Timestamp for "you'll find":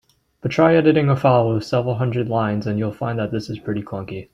2.79-3.19